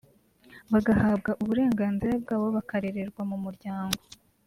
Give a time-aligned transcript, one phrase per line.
[0.71, 3.99] bagahabwa uburenganzira bwabo bakarererwa mu muryango